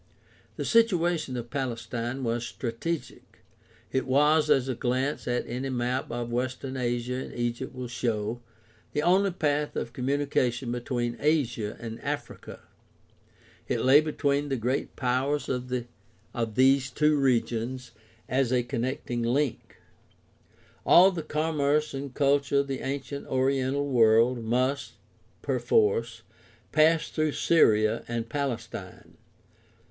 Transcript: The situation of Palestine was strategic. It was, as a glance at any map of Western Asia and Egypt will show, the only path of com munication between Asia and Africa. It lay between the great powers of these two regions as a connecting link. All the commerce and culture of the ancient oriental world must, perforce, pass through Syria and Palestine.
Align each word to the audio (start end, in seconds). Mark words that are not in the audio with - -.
The 0.55 0.65
situation 0.65 1.37
of 1.37 1.51
Palestine 1.51 2.23
was 2.23 2.43
strategic. 2.43 3.43
It 3.91 4.07
was, 4.07 4.49
as 4.49 4.67
a 4.67 4.73
glance 4.73 5.27
at 5.27 5.45
any 5.45 5.69
map 5.69 6.11
of 6.11 6.31
Western 6.31 6.75
Asia 6.75 7.13
and 7.25 7.35
Egypt 7.35 7.75
will 7.75 7.87
show, 7.87 8.41
the 8.93 9.03
only 9.03 9.29
path 9.29 9.75
of 9.75 9.93
com 9.93 10.07
munication 10.07 10.71
between 10.71 11.17
Asia 11.19 11.77
and 11.79 12.01
Africa. 12.03 12.61
It 13.67 13.81
lay 13.81 14.01
between 14.01 14.49
the 14.49 14.55
great 14.55 14.95
powers 14.95 15.47
of 15.47 15.71
these 16.55 16.89
two 16.89 17.15
regions 17.19 17.91
as 18.27 18.51
a 18.51 18.63
connecting 18.63 19.21
link. 19.21 19.75
All 20.83 21.11
the 21.11 21.21
commerce 21.21 21.93
and 21.93 22.11
culture 22.11 22.57
of 22.61 22.67
the 22.67 22.79
ancient 22.81 23.27
oriental 23.27 23.87
world 23.87 24.43
must, 24.43 24.93
perforce, 25.43 26.23
pass 26.71 27.07
through 27.09 27.33
Syria 27.33 28.03
and 28.07 28.29
Palestine. 28.29 29.17